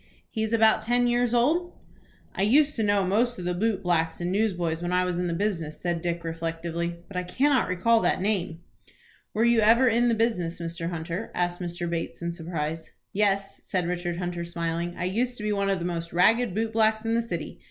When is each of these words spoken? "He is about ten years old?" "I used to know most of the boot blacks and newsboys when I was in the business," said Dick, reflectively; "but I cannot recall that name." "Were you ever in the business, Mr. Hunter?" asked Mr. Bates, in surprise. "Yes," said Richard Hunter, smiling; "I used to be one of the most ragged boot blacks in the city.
"He 0.31 0.41
is 0.41 0.51
about 0.51 0.81
ten 0.81 1.05
years 1.05 1.31
old?" 1.31 1.73
"I 2.33 2.41
used 2.41 2.75
to 2.75 2.81
know 2.81 3.05
most 3.05 3.37
of 3.37 3.45
the 3.45 3.53
boot 3.53 3.83
blacks 3.83 4.19
and 4.19 4.31
newsboys 4.31 4.81
when 4.81 4.91
I 4.91 5.05
was 5.05 5.19
in 5.19 5.27
the 5.27 5.33
business," 5.35 5.79
said 5.79 6.01
Dick, 6.01 6.23
reflectively; 6.23 6.97
"but 7.07 7.15
I 7.17 7.21
cannot 7.21 7.67
recall 7.67 7.99
that 8.01 8.19
name." 8.19 8.61
"Were 9.35 9.43
you 9.45 9.59
ever 9.59 9.87
in 9.87 10.07
the 10.07 10.15
business, 10.15 10.59
Mr. 10.59 10.89
Hunter?" 10.89 11.29
asked 11.35 11.59
Mr. 11.61 11.87
Bates, 11.87 12.19
in 12.19 12.31
surprise. 12.31 12.89
"Yes," 13.13 13.59
said 13.61 13.87
Richard 13.87 14.17
Hunter, 14.17 14.43
smiling; 14.43 14.95
"I 14.97 15.03
used 15.03 15.37
to 15.37 15.43
be 15.43 15.53
one 15.53 15.69
of 15.69 15.77
the 15.77 15.85
most 15.85 16.13
ragged 16.13 16.55
boot 16.55 16.73
blacks 16.73 17.05
in 17.05 17.13
the 17.13 17.21
city. 17.21 17.59